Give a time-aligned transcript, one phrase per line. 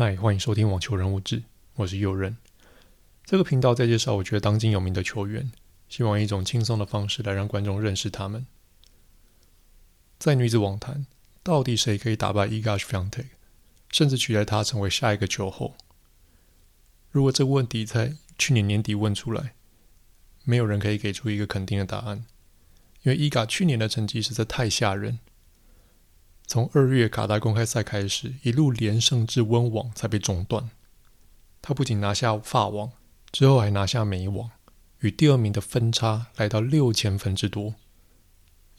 [0.00, 1.42] 嗨，欢迎收听网球人物志，
[1.74, 2.36] 我是右任。
[3.24, 5.50] 这个频道在介绍我觉得当今有名的球员，
[5.88, 8.46] 希望以一种轻松的方式来让观众认识他们。
[10.16, 11.04] 在女子网坛，
[11.42, 13.24] 到底谁可以打败 Iga Swiatek，
[13.90, 15.74] 甚至取代他成为下一个球后？
[17.10, 19.54] 如果这个问题在去年年底问出来，
[20.44, 22.24] 没有人可以给出一个肯定的答案，
[23.02, 25.18] 因为 Iga 去年的成绩实在太吓人。
[26.48, 30.70] 从二月卡达公开赛开始，一路连胜至温网才被中断。
[31.60, 32.90] 他不仅拿下法网，
[33.30, 34.50] 之后还拿下美网，
[35.00, 37.74] 与第二名的分差来到六千分之多。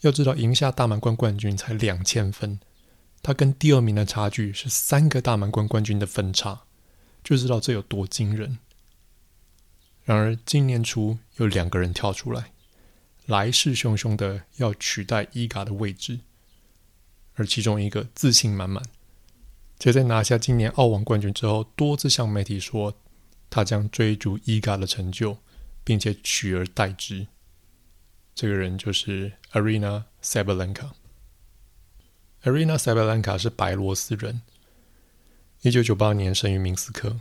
[0.00, 2.58] 要知道，赢下大满贯冠军才两千分，
[3.22, 6.62] 他跟第二名的差距是三个大满贯冠军的分差，
[7.22, 8.58] 就知道这有多惊人。
[10.02, 12.50] 然而，今年初有两个人跳出来，
[13.26, 16.18] 来势汹汹的要取代伊嘎的位置。
[17.40, 18.84] 而其中一个自信满满，
[19.78, 22.94] 且在拿下今年澳网冠军之后，多次向媒体说
[23.48, 25.38] 他将追逐伊嘎的成就，
[25.82, 27.28] 并且取而代之。
[28.34, 30.90] 这个人就是 Arena Sabalenka。
[32.42, 34.42] Arena Sabalenka 是白罗斯人，
[35.62, 37.20] 一九九八年生于明斯克。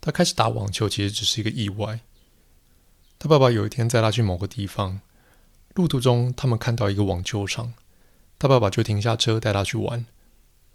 [0.00, 2.00] 他开始打网球其实只是一个意外。
[3.20, 5.00] 他爸爸有一天载他去某个地方，
[5.74, 7.74] 路途中他们看到一个网球场。
[8.44, 10.04] 他爸爸就停下车带他去玩，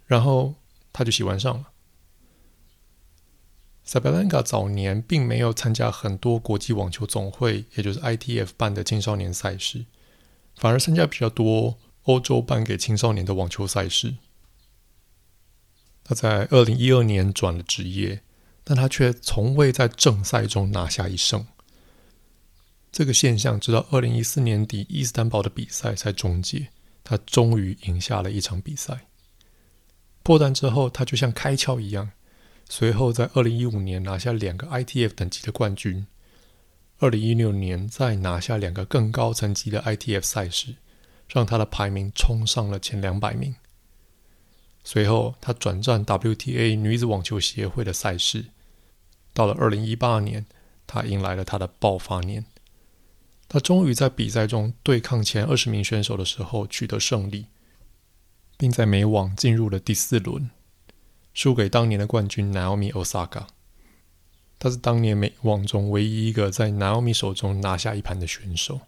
[0.08, 0.56] 然后
[0.92, 1.70] 他就喜欢上了。
[3.84, 9.84] 萨巴兰卡早年并没有参加很多国际网球总会，也就是 ITF 办的青少年赛事，
[10.56, 14.16] 反而参加比较多欧洲办给青少年的网球赛事。
[16.02, 18.20] 他在二零一二年转了职业，
[18.64, 21.46] 但他却从未在正赛中拿下一胜。
[22.90, 26.66] 这个现象直到二零一四年底伊斯坦堡的比赛才终结。
[27.10, 29.08] 他终于赢下了一场比赛，
[30.22, 32.12] 破蛋之后，他就像开窍一样。
[32.68, 36.06] 随后在二零一五年拿下两个 ITF 等级的冠军，
[37.00, 40.76] 二零一六年再拿下两个更高层级的 ITF 赛事，
[41.26, 43.56] 让他的排名冲上了前两百名。
[44.84, 48.44] 随后他转战 WTA 女子网球协会的赛事，
[49.34, 50.46] 到了二零一八年，
[50.86, 52.44] 他迎来了他的爆发年。
[53.52, 57.46] 他终于在比赛中对抗前二十名选手的时候取得胜利，
[58.56, 60.50] 并在美网进入了第四轮，
[61.34, 63.48] 输给当年的冠军 Naomi Osaka。
[64.56, 68.82] 他是当年美网中唯一一个在 Naomi 手中拿下一盘的选手。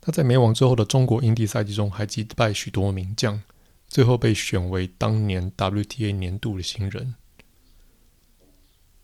[0.00, 3.42] 他在美网之后的中国英地赛季中还击败许多名将，
[3.88, 7.16] 最后被选为当年 WTA 年度的新人。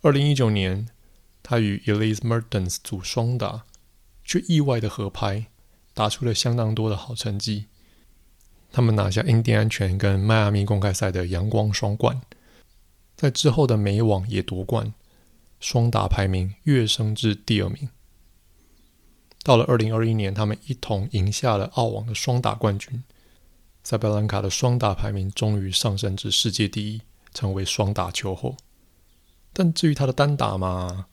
[0.02, 0.86] 二零一九年，
[1.42, 3.64] 他与 Elise Mertens 组双打。
[4.32, 5.48] 却意外的合拍，
[5.92, 7.66] 打出了相当多的好成绩。
[8.72, 12.18] 他们拿下印第安全跟迈阿密公开赛的阳光双冠，
[13.14, 14.94] 在之后的美网也夺冠，
[15.60, 17.90] 双打排名跃升至第二名。
[19.42, 23.04] 到了二零二一年，他们一同赢下了澳网的双打冠军。
[23.84, 27.02] 塞巴兰卡的双打排名终于上升至世界第一，
[27.34, 28.56] 成为双打球后。
[29.52, 31.08] 但至于他的单打嘛，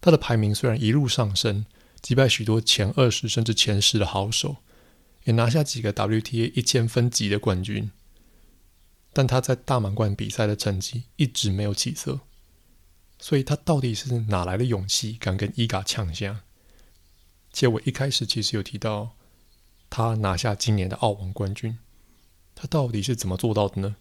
[0.00, 1.64] 他的排名虽然一路上升。
[2.02, 4.56] 击败许多前二十甚至前十的好手，
[5.24, 7.92] 也拿下几个 WTA 一千分级的冠军，
[9.12, 12.20] 但他在大满贯比赛的成绩一直没有起色。
[13.20, 16.40] 所以他到底是哪来的勇气，敢跟伊嘎呛下？
[17.52, 19.16] 且我一开始其实有提到，
[19.88, 21.78] 他拿下今年的澳网冠军，
[22.56, 23.94] 他到底是怎么做到的呢？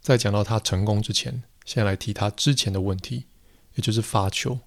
[0.00, 3.26] 在讲到他成功之前，先来提他之前的问题，
[3.74, 4.58] 也就是发球。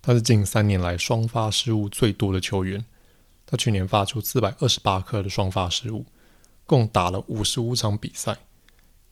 [0.00, 2.84] 他是近三年来双发失误最多的球员。
[3.44, 6.04] 他去年发出四百二十八颗的双发失误，
[6.66, 8.36] 共打了五十五场比赛，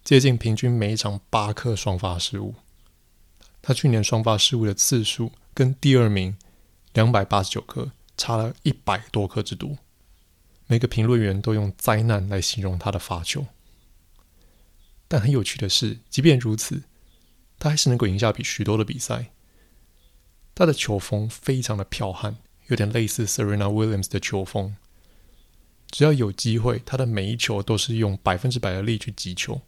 [0.05, 2.55] 接近平均每场八颗双发失误。
[3.63, 6.37] 他去年双发失误的次数跟第二名
[6.93, 9.79] 两百八十九颗差了一百多颗之多。
[10.67, 13.47] 每个评论员都用灾难来形容他的发球。
[15.09, 16.83] 但很有趣的是，即便如此，
[17.59, 19.31] 他还是能够赢下比许多的比赛。
[20.57, 22.39] 他的球风非常的剽悍，
[22.69, 24.75] 有点类似 Serena Williams 的球风。
[25.91, 29.61] 只要有机会，他的每一球都是用百分之百的力去击球，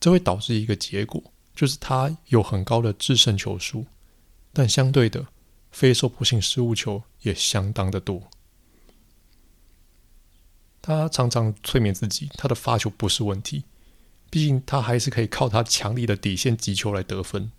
[0.00, 1.22] 这会导致一个结果，
[1.54, 3.86] 就是他有很高的制胜球数，
[4.52, 5.28] 但相对的，
[5.70, 8.28] 非受迫性失误球也相当的多。
[10.82, 13.62] 他常常催眠自己，他的发球不是问题，
[14.28, 17.52] 毕竟他还是可以靠他强力的底线击球来得分，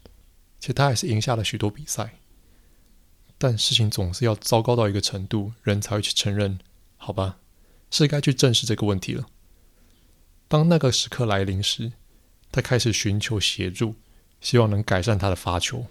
[0.59, 2.15] 且他还是赢下了许多比赛。
[3.37, 6.59] 但事情总是要糟糕到一个程度，人才会去承认，
[6.97, 7.37] 好吧，
[7.91, 9.25] 是该去正视这个问题了。
[10.47, 11.91] 当那个时刻来临时，
[12.51, 13.95] 他开始寻求协助，
[14.39, 15.87] 希望能改善他的发球。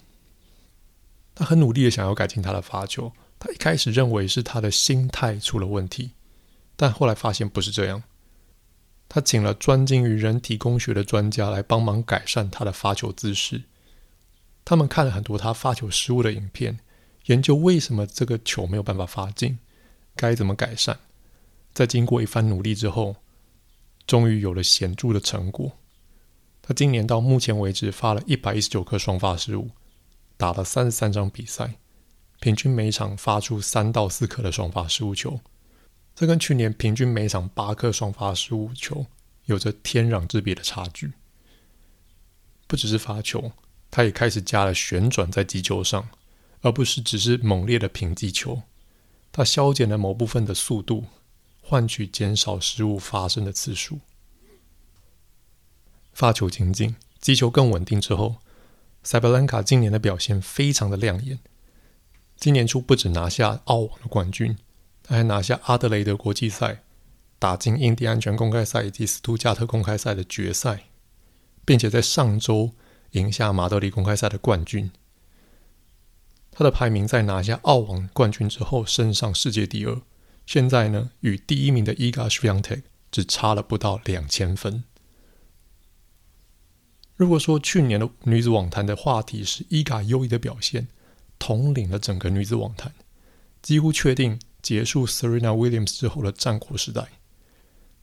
[1.34, 3.12] 他很努力的想要改进他的发球。
[3.38, 6.12] 他一开始认为是他的心态出了问题，
[6.76, 8.04] 但后来发现不是这样。
[9.08, 13.64] 他请了专精于人体工学的专家来帮忙改善他的发球姿势。
[14.64, 16.78] 他们看了很多他发球失误的影片，
[17.24, 19.58] 研究为什么这个球没有办法发进，
[20.14, 20.98] 该怎么改善。
[21.72, 23.16] 在经过一番努力之后，
[24.06, 25.72] 终于有了显著的成果。
[26.62, 29.70] 他今年到目前为止发了一百一十九颗双发失误，
[30.36, 31.74] 打了三十三场比赛，
[32.40, 35.40] 平均每场发出三到四颗的双发失误球。
[36.14, 39.04] 这跟去年平均每场八颗双发失误球
[39.46, 41.12] 有着天壤之别的差距。
[42.66, 43.52] 不只是发球，
[43.90, 46.08] 他也开始加了旋转在击球上，
[46.64, 48.62] 而不是只是猛烈的平击球。
[49.30, 51.04] 他削减了某部分的速度，
[51.60, 54.00] 换取减少失误发生的次数。
[56.14, 58.36] 发球精进，击球更稳定之后，
[59.02, 61.38] 塞巴兰卡今年的表现非常的亮眼。
[62.36, 64.56] 今年初不止拿下澳网的冠军。
[65.02, 66.82] 他还拿下阿德雷德国际赛，
[67.38, 70.84] 打进印第安全公开赛以及斯图加特公开赛的决赛，
[71.66, 72.72] 并且在上周
[73.10, 74.90] 赢下马德里公开赛的冠军。
[76.54, 80.00] 他的排名在拿下澳网冠军之后升上世界第二，
[80.46, 82.76] 现在呢，与第一名的伊嘎舒扬特
[83.10, 84.84] 只差了不到两千分。
[87.16, 90.88] 如果说去年的女子网坛的话题是伊嘎优异的表现，
[91.38, 92.92] 统领了整个女子网坛，
[93.60, 94.38] 几乎确定。
[94.64, 97.06] 结束 Serena Williams 之后的战国时代，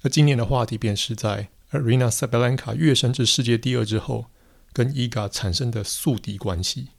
[0.03, 4.27] 而今年的话题便是在 Aryna Sabalenka 跃升至世界第二之后，
[4.71, 6.89] 跟 Iga 产生的宿敌关系。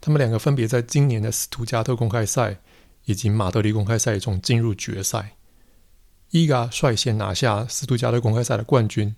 [0.00, 2.58] 他们两个分别在今年的斯图加特公开赛
[3.04, 5.36] 以及马德里公开赛中进入决赛。
[6.30, 9.16] 伊 ga 率先拿下斯图加特公开赛的冠军，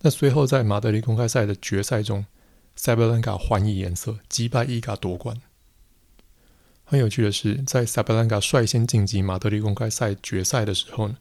[0.00, 2.26] 那随后在马德里公开赛的决赛中
[2.78, 5.40] ，Sabalenka 还以颜色，击败伊 ga 夺冠。
[6.86, 11.16] 很有趣的是，在塞巴兰卡率先晋级马德里公开赛决赛的时候呢，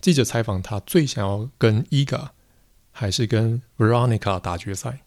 [0.00, 2.32] 记者采访他最想要跟伊嘎
[2.90, 5.04] 还是跟 Veronica 打决赛，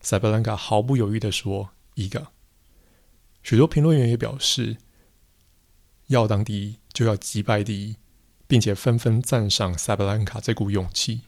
[0.00, 2.28] 塞巴兰卡毫不犹豫地说一个。
[3.42, 4.78] 许多评论员也表示，
[6.06, 7.96] 要当第一就要击败第一，
[8.46, 11.20] 并且纷纷赞赏萨巴兰卡这股勇气。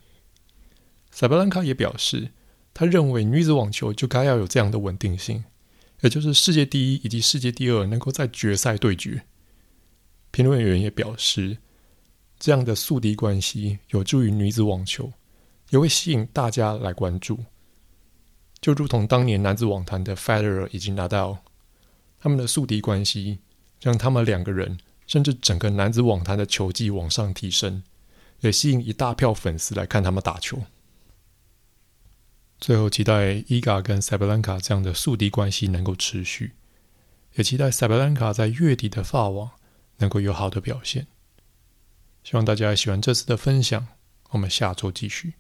[1.11, 2.31] 萨巴兰卡也表示，
[2.73, 5.45] 他认为女子网球就该要有这样的稳定性。
[6.01, 9.25] 也就是世界第一以及世界第二能够在决赛对决。
[10.31, 11.59] 评论员也表示，
[12.39, 15.13] 这样的宿敌关系有助于女子网球，
[15.71, 17.45] 也会吸引大家来关注。
[18.61, 21.39] 就如同当年男子网坛的 Federer 以及 Nadal，
[22.21, 23.39] 他们的宿敌关系
[23.81, 27.83] 让他们两个人甚至整个男子网坛的球技往上提升，
[28.41, 30.65] 也吸引一大票粉丝来看他们打球。
[32.61, 36.55] 最后，期待伊嘎跟塞巴兰卡这样的宿敌关系能够持续，
[37.37, 39.53] 也期待塞巴兰卡在月底的法网
[39.99, 41.07] 能够有好的表现。
[42.25, 43.87] 希望大家喜欢这次的分享，
[44.31, 45.35] 我们下周继续。